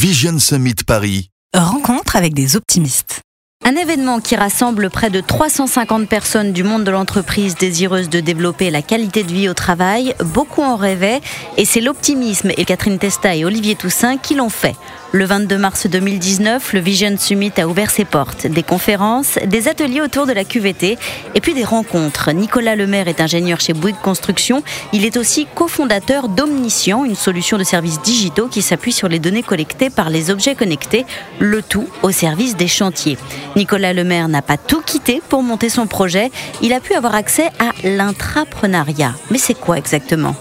Vision 0.00 0.38
Summit 0.38 0.76
Paris. 0.86 1.28
Rencontre 1.54 2.16
avec 2.16 2.32
des 2.32 2.56
optimistes. 2.56 3.20
Un 3.62 3.76
événement 3.76 4.20
qui 4.20 4.36
rassemble 4.36 4.88
près 4.88 5.10
de 5.10 5.20
350 5.20 6.08
personnes 6.08 6.52
du 6.52 6.64
monde 6.64 6.82
de 6.82 6.90
l'entreprise 6.90 7.56
désireuses 7.56 8.08
de 8.08 8.20
développer 8.20 8.70
la 8.70 8.80
qualité 8.80 9.22
de 9.22 9.30
vie 9.30 9.50
au 9.50 9.54
travail. 9.54 10.14
Beaucoup 10.24 10.62
en 10.62 10.76
rêvaient 10.76 11.20
et 11.58 11.66
c'est 11.66 11.82
l'optimisme 11.82 12.52
et 12.56 12.64
Catherine 12.64 12.98
Testa 12.98 13.36
et 13.36 13.44
Olivier 13.44 13.74
Toussaint 13.74 14.16
qui 14.16 14.34
l'ont 14.34 14.48
fait. 14.48 14.76
Le 15.12 15.24
22 15.24 15.58
mars 15.58 15.88
2019, 15.88 16.72
le 16.72 16.78
Vision 16.78 17.16
Summit 17.18 17.50
a 17.58 17.66
ouvert 17.66 17.90
ses 17.90 18.04
portes. 18.04 18.46
Des 18.46 18.62
conférences, 18.62 19.38
des 19.44 19.66
ateliers 19.66 20.00
autour 20.00 20.24
de 20.24 20.32
la 20.32 20.44
QVT 20.44 20.96
et 21.34 21.40
puis 21.40 21.52
des 21.52 21.64
rencontres. 21.64 22.30
Nicolas 22.30 22.76
Lemaire 22.76 23.08
est 23.08 23.20
ingénieur 23.20 23.58
chez 23.58 23.72
Bouygues 23.72 24.00
Construction. 24.00 24.62
Il 24.92 25.04
est 25.04 25.16
aussi 25.16 25.48
cofondateur 25.52 26.28
d'Omniscient, 26.28 27.04
une 27.04 27.16
solution 27.16 27.58
de 27.58 27.64
services 27.64 28.00
digitaux 28.02 28.46
qui 28.46 28.62
s'appuie 28.62 28.92
sur 28.92 29.08
les 29.08 29.18
données 29.18 29.42
collectées 29.42 29.90
par 29.90 30.10
les 30.10 30.30
objets 30.30 30.54
connectés, 30.54 31.04
le 31.40 31.60
tout 31.60 31.88
au 32.02 32.12
service 32.12 32.56
des 32.56 32.68
chantiers. 32.68 33.18
Nicolas 33.56 33.92
Lemaire 33.92 34.28
n'a 34.28 34.42
pas 34.42 34.56
tout 34.56 34.80
quitté 34.80 35.22
pour 35.28 35.42
monter 35.42 35.68
son 35.68 35.86
projet. 35.86 36.30
Il 36.62 36.72
a 36.72 36.80
pu 36.80 36.94
avoir 36.94 37.14
accès 37.14 37.48
à 37.58 37.72
l'intrapreneuriat. 37.86 39.14
Mais 39.30 39.38
c'est 39.38 39.54
quoi 39.54 39.78
exactement? 39.78 40.34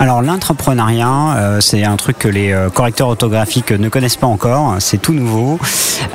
Alors 0.00 0.22
l'entrepreneuriat, 0.22 1.36
euh, 1.36 1.60
c'est 1.60 1.84
un 1.84 1.96
truc 1.96 2.18
que 2.18 2.28
les 2.28 2.52
euh, 2.52 2.68
correcteurs 2.68 3.08
orthographiques 3.08 3.70
ne 3.70 3.88
connaissent 3.88 4.16
pas 4.16 4.26
encore, 4.26 4.76
c'est 4.80 5.00
tout 5.00 5.12
nouveau. 5.12 5.58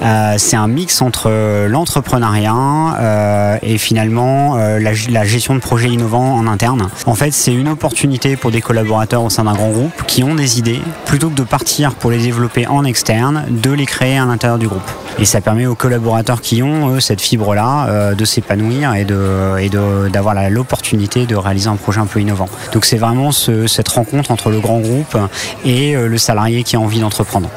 Euh, 0.03 0.35
c'est 0.38 0.58
un 0.58 0.67
mix 0.67 1.02
entre 1.02 1.31
l'entrepreneuriat 1.67 3.59
et 3.61 3.77
finalement 3.77 4.58
la, 4.58 4.91
la, 5.09 5.25
gestion 5.25 5.55
de 5.55 5.59
projets 5.59 5.89
innovants 5.89 6.36
en 6.36 6.47
interne. 6.47 6.89
En 7.05 7.16
fait, 7.16 7.31
c'est 7.31 7.53
une 7.53 7.70
opportunité 7.70 8.36
pour 8.36 8.52
des 8.52 8.61
collaborateurs 8.61 9.23
au 9.23 9.30
sein 9.30 9.45
d'un 9.45 9.53
grand 9.53 9.70
groupe 9.70 10.03
qui 10.05 10.23
ont 10.23 10.36
des 10.36 10.59
idées, 10.59 10.81
plutôt 11.05 11.30
que 11.30 11.36
de 11.36 11.44
partir 11.44 11.94
pour 11.94 12.11
les 12.11 12.20
développer 12.20 12.67
en 12.67 12.84
externe, 12.84 13.45
de 13.50 13.72
les 13.72 13.86
créer 13.86 14.17
à 14.17 14.25
l'intérieur 14.25 14.59
du 14.59 14.67
groupe. 14.67 14.89
Et 15.22 15.26
ça 15.26 15.41
permet 15.41 15.66
aux 15.66 15.76
collaborateurs 15.76 16.41
qui 16.41 16.64
ont 16.64 16.95
eux, 16.95 17.00
cette 17.00 17.22
fibre-là 17.22 18.14
de 18.16 18.25
s'épanouir 18.25 18.94
et 18.95 19.06
de 19.06 19.58
et 19.59 19.70
d'avoir 19.70 20.36
l'opportunité 20.50 21.25
de 21.25 21.36
réaliser 21.36 21.67
un 21.67 21.75
projet 21.75 22.00
un 22.00 22.06
peu 22.06 22.20
innovant. 22.20 22.48
Donc 22.73 22.86
c'est 22.86 22.98
vraiment 22.98 23.31
ce, 23.31 23.67
cette 23.67 23.88
rencontre 23.90 24.31
entre 24.31 24.50
le 24.50 24.59
grand 24.59 24.80
groupe 24.80 25.17
et 25.66 25.95
euh, 25.95 26.08
le 26.08 26.17
salarié 26.17 26.64
qui 26.64 26.75
a 26.75 26.80
envie 26.80 27.00
d'entreprendre. 27.00 27.50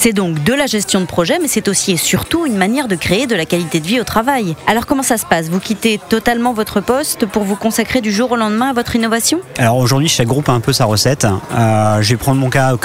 C'est 0.00 0.12
donc 0.12 0.44
de 0.44 0.54
la 0.54 0.66
gestion 0.66 1.00
de 1.00 1.06
projet, 1.06 1.40
mais 1.42 1.48
c'est 1.48 1.66
aussi 1.66 1.90
et 1.90 1.96
surtout 1.96 2.46
une 2.46 2.56
manière 2.56 2.86
de 2.86 2.94
créer 2.94 3.26
de 3.26 3.34
la 3.34 3.44
qualité 3.46 3.80
de 3.80 3.86
vie 3.86 3.98
au 3.98 4.04
travail. 4.04 4.54
Alors 4.68 4.86
comment 4.86 5.02
ça 5.02 5.18
se 5.18 5.26
passe? 5.26 5.48
Vous 5.48 5.58
quittez 5.58 5.98
totalement 6.08 6.52
votre 6.52 6.80
poste 6.80 7.26
pour 7.26 7.42
vous 7.42 7.56
consacrer 7.56 8.00
du 8.00 8.12
jour 8.12 8.30
au 8.30 8.36
lendemain 8.36 8.68
à 8.68 8.72
votre 8.72 8.94
innovation? 8.94 9.40
Alors 9.58 9.76
aujourd'hui, 9.76 10.06
chaque 10.06 10.28
groupe 10.28 10.48
a 10.50 10.52
un 10.52 10.60
peu 10.60 10.72
sa 10.72 10.84
recette. 10.84 11.26
Euh, 11.52 12.00
je 12.00 12.10
vais 12.10 12.16
prendre 12.16 12.40
mon 12.40 12.48
cas 12.48 12.76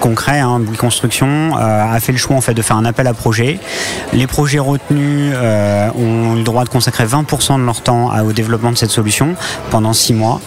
concret. 0.00 0.40
Hein, 0.40 0.62
Construction 0.78 1.58
euh, 1.58 1.94
a 1.94 2.00
fait 2.00 2.12
le 2.12 2.18
choix 2.18 2.38
de 2.40 2.62
faire 2.62 2.78
un 2.78 2.86
appel 2.86 3.06
à 3.06 3.12
projet. 3.12 3.60
Les 4.14 4.26
projets 4.26 4.58
retenus 4.58 5.34
euh, 5.34 5.90
ont 5.90 6.36
le 6.36 6.42
droit 6.42 6.64
de 6.64 6.70
consacrer 6.70 7.04
20% 7.04 7.60
de 7.60 7.66
leur 7.66 7.82
temps 7.82 8.18
au 8.24 8.32
développement 8.32 8.72
de 8.72 8.78
cette 8.78 8.90
solution 8.90 9.34
pendant 9.70 9.92
6 9.92 10.14
mois. 10.14 10.40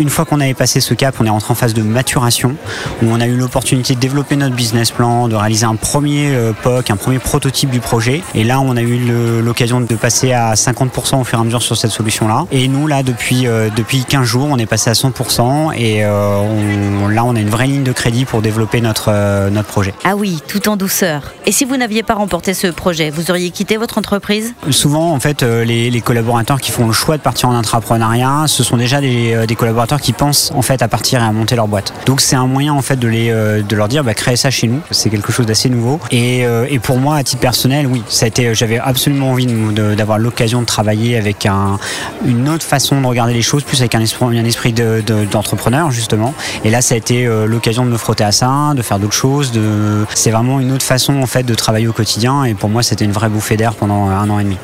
Une 0.00 0.10
fois 0.10 0.24
qu'on 0.24 0.40
avait 0.40 0.54
passé 0.54 0.80
ce 0.80 0.94
cap, 0.94 1.14
on 1.20 1.24
est 1.24 1.30
rentré 1.30 1.52
en 1.52 1.54
phase 1.54 1.72
de 1.72 1.82
maturation 1.82 2.56
où 3.00 3.06
on 3.06 3.20
a 3.20 3.26
eu 3.26 3.36
l'opportunité 3.36 3.94
de 3.94 4.00
développer 4.00 4.34
notre 4.34 4.56
business 4.56 4.90
plan, 4.90 5.28
réaliser 5.36 5.66
un 5.66 5.76
premier 5.76 6.34
euh, 6.34 6.52
POC, 6.62 6.90
un 6.90 6.96
premier 6.96 7.18
prototype 7.18 7.70
du 7.70 7.80
projet. 7.80 8.22
Et 8.34 8.44
là, 8.44 8.60
on 8.60 8.76
a 8.76 8.82
eu 8.82 9.42
l'occasion 9.42 9.80
de 9.80 9.94
passer 9.94 10.32
à 10.32 10.54
50% 10.54 11.20
au 11.20 11.24
fur 11.24 11.38
et 11.38 11.40
à 11.40 11.44
mesure 11.44 11.62
sur 11.62 11.76
cette 11.76 11.90
solution-là. 11.90 12.46
Et 12.52 12.68
nous, 12.68 12.86
là, 12.86 13.02
depuis, 13.02 13.46
euh, 13.46 13.68
depuis 13.74 14.04
15 14.04 14.24
jours, 14.24 14.48
on 14.50 14.58
est 14.58 14.66
passé 14.66 14.90
à 14.90 14.94
100%. 14.94 15.72
Et 15.76 16.04
euh, 16.04 17.08
là, 17.10 17.24
on 17.24 17.36
a 17.36 17.40
une 17.40 17.48
vraie 17.48 17.66
ligne 17.66 17.82
de 17.82 17.92
crédit 17.92 18.24
pour 18.24 18.42
développer 18.42 18.80
notre, 18.80 19.50
notre 19.50 19.68
projet. 19.68 19.94
Ah 20.04 20.16
oui, 20.16 20.40
tout 20.46 20.68
en 20.68 20.76
douceur. 20.76 21.32
Et 21.44 21.52
si 21.52 21.64
vous 21.64 21.76
n'aviez 21.76 22.02
pas 22.02 22.14
remporté 22.14 22.54
ce 22.54 22.66
projet, 22.68 23.10
vous 23.10 23.30
auriez 23.30 23.50
quitté 23.50 23.76
votre 23.76 23.98
entreprise? 23.98 24.54
Souvent, 24.70 25.12
en 25.12 25.20
fait, 25.20 25.42
les, 25.42 25.90
les, 25.90 26.00
collaborateurs 26.00 26.60
qui 26.60 26.70
font 26.70 26.86
le 26.86 26.92
choix 26.92 27.16
de 27.16 27.22
partir 27.22 27.48
en 27.48 27.54
intrapreneuriat, 27.54 28.44
ce 28.46 28.62
sont 28.62 28.76
déjà 28.76 29.00
des, 29.00 29.46
des, 29.46 29.56
collaborateurs 29.56 30.00
qui 30.00 30.12
pensent 30.12 30.52
en 30.54 30.62
fait 30.62 30.82
à 30.82 30.88
partir 30.88 31.20
et 31.20 31.24
à 31.24 31.32
monter 31.32 31.56
leur 31.56 31.68
boîte. 31.68 31.92
Donc 32.06 32.20
c'est 32.20 32.36
un 32.36 32.46
moyen 32.46 32.72
en 32.74 32.82
fait 32.82 32.96
de, 32.96 33.08
les, 33.08 33.30
de 33.30 33.76
leur 33.76 33.88
dire 33.88 34.04
bah, 34.04 34.14
créez 34.14 34.36
ça 34.36 34.50
chez 34.50 34.68
nous. 34.68 34.80
C'est 34.90 35.10
quelque 35.10 35.25
chose 35.32 35.46
d'assez 35.46 35.68
nouveau. 35.68 36.00
Et, 36.10 36.46
euh, 36.46 36.66
et, 36.68 36.78
pour 36.78 36.98
moi, 36.98 37.16
à 37.16 37.24
titre 37.24 37.40
personnel, 37.40 37.86
oui, 37.86 38.02
ça 38.08 38.24
a 38.26 38.28
été, 38.28 38.54
j'avais 38.54 38.78
absolument 38.78 39.30
envie 39.30 39.46
d'avoir 39.46 40.18
l'occasion 40.18 40.60
de 40.60 40.66
travailler 40.66 41.16
avec 41.16 41.46
un, 41.46 41.78
une 42.24 42.48
autre 42.48 42.64
façon 42.64 43.00
de 43.00 43.06
regarder 43.06 43.34
les 43.34 43.42
choses, 43.42 43.62
plus 43.64 43.80
avec 43.80 43.94
un 43.94 44.00
esprit, 44.00 44.24
un 44.24 44.44
esprit 44.44 44.72
d'entrepreneur 44.72 45.88
de, 45.88 45.92
justement. 45.92 46.34
Et 46.64 46.70
là, 46.70 46.80
ça 46.80 46.94
a 46.94 46.98
été 46.98 47.26
euh, 47.26 47.46
l'occasion 47.46 47.84
de 47.84 47.90
me 47.90 47.96
frotter 47.96 48.24
à 48.24 48.32
ça, 48.32 48.72
de 48.74 48.82
faire 48.82 48.98
d'autres 48.98 49.12
choses. 49.12 49.52
De... 49.52 50.06
C'est 50.14 50.30
vraiment 50.30 50.60
une 50.60 50.72
autre 50.72 50.84
façon 50.84 51.20
en 51.20 51.26
fait 51.26 51.42
de 51.42 51.54
travailler 51.54 51.88
au 51.88 51.92
quotidien. 51.92 52.44
Et 52.44 52.54
pour 52.54 52.68
moi, 52.68 52.82
c'était 52.82 53.04
une 53.04 53.12
vraie 53.12 53.28
bouffée 53.28 53.56
d'air 53.56 53.74
pendant 53.74 54.08
un 54.08 54.28
an 54.30 54.38
et 54.38 54.44
demi. 54.44 54.58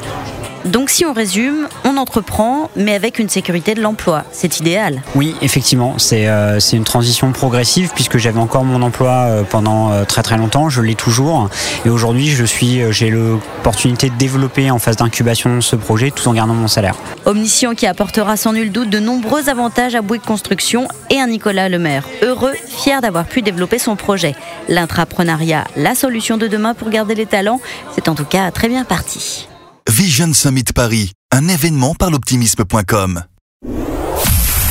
Donc 0.64 0.90
si 0.90 1.04
on 1.04 1.12
résume, 1.12 1.66
on 1.84 1.96
entreprend, 1.96 2.70
mais 2.76 2.94
avec 2.94 3.18
une 3.18 3.28
sécurité 3.28 3.74
de 3.74 3.80
l'emploi. 3.80 4.24
C'est 4.30 4.60
idéal. 4.60 5.02
Oui, 5.16 5.34
effectivement, 5.42 5.94
c'est 5.98 6.28
euh, 6.28 6.60
une 6.60 6.84
transition 6.84 7.32
progressive 7.32 7.90
puisque 7.94 8.18
j'avais 8.18 8.38
encore 8.38 8.64
mon 8.64 8.80
emploi 8.82 9.10
euh, 9.10 9.42
pendant 9.42 9.90
euh, 9.90 10.04
très 10.04 10.22
très 10.22 10.36
longtemps, 10.36 10.68
je 10.68 10.80
l'ai 10.80 10.94
toujours. 10.94 11.50
Et 11.84 11.90
aujourd'hui, 11.90 12.28
je 12.28 12.44
suis, 12.44 12.80
j'ai 12.92 13.10
l'opportunité 13.10 14.08
de 14.08 14.14
développer 14.14 14.70
en 14.70 14.78
phase 14.78 14.96
d'incubation 14.96 15.60
ce 15.60 15.74
projet 15.74 16.12
tout 16.12 16.28
en 16.28 16.32
gardant 16.32 16.54
mon 16.54 16.68
salaire. 16.68 16.94
Omniscient 17.24 17.74
qui 17.74 17.86
apportera 17.86 18.36
sans 18.36 18.52
nul 18.52 18.70
doute 18.70 18.90
de 18.90 19.00
nombreux 19.00 19.48
avantages 19.48 19.96
à 19.96 20.02
Bouygues 20.02 20.22
Construction 20.22 20.86
et 21.10 21.18
à 21.18 21.26
Nicolas 21.26 21.68
Lemaire. 21.68 22.06
Heureux, 22.22 22.54
fier 22.68 23.00
d'avoir 23.00 23.24
pu 23.24 23.42
développer 23.42 23.78
son 23.78 23.96
projet. 23.96 24.36
L'intrapreneuriat, 24.68 25.64
la 25.76 25.96
solution 25.96 26.36
de 26.36 26.46
demain 26.46 26.74
pour 26.74 26.90
garder 26.90 27.16
les 27.16 27.26
talents, 27.26 27.60
c'est 27.94 28.08
en 28.08 28.14
tout 28.14 28.24
cas 28.24 28.50
très 28.52 28.68
bien 28.68 28.84
parti. 28.84 29.48
Vision 29.90 30.32
Summit 30.32 30.64
Paris, 30.74 31.12
un 31.32 31.48
événement 31.48 31.94
par 31.94 32.10
l'optimisme.com. 32.10 33.24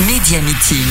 Média 0.08 0.42
Meeting. 0.42 0.86